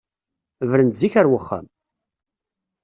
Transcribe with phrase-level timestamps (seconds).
[0.69, 1.65] Bren-d zik ar wexxam!